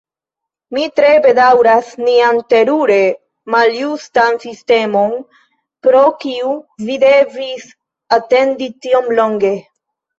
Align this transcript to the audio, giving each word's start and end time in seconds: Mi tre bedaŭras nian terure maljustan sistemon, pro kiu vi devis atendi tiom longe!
Mi 0.75 0.85
tre 0.99 1.09
bedaŭras 1.25 1.91
nian 2.05 2.39
terure 2.55 2.97
maljustan 3.57 4.41
sistemon, 4.47 5.15
pro 5.87 6.05
kiu 6.27 6.59
vi 6.91 7.01
devis 7.09 7.73
atendi 8.23 8.75
tiom 8.87 9.17
longe! 9.23 9.59